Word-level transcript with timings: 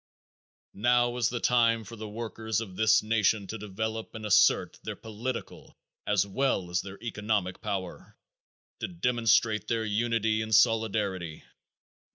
Now 0.73 1.15
is 1.17 1.29
the 1.29 1.39
time 1.39 1.83
for 1.83 1.95
the 1.95 2.09
workers 2.09 2.59
of 2.59 2.75
this 2.75 3.03
nation 3.03 3.45
to 3.45 3.57
develop 3.59 4.15
and 4.15 4.25
assert 4.25 4.79
their 4.81 4.95
political 4.95 5.77
as 6.07 6.25
well 6.25 6.71
as 6.71 6.81
their 6.81 6.97
economic 7.03 7.61
power, 7.61 8.17
to 8.79 8.87
demonstrate 8.87 9.67
their 9.67 9.85
unity 9.85 10.41
and 10.41 10.55
solidarity. 10.55 11.43